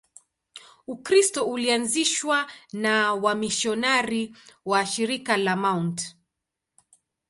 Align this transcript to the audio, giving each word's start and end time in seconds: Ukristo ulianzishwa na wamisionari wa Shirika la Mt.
Ukristo 0.87 1.45
ulianzishwa 1.45 2.47
na 2.73 3.13
wamisionari 3.13 4.35
wa 4.65 4.85
Shirika 4.85 5.37
la 5.37 5.55
Mt. 5.55 6.15